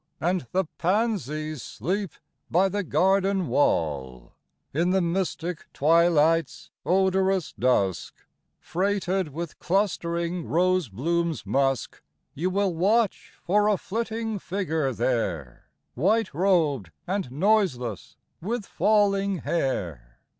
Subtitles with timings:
[0.19, 2.13] And the pansies sleep
[2.49, 4.33] by the garden wall,—
[4.73, 8.15] In the mystic twilight's odorous dusk.
[8.59, 12.01] Freighted with clustering rose bloom's musk,—
[12.33, 20.17] You will watch for a flitting figure there, White robed and noiseless, with falling hair.